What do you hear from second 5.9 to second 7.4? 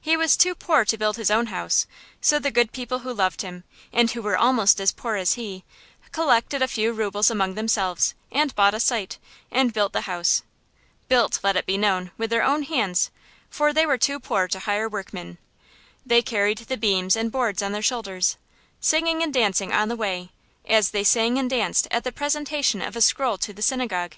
collected a few rubles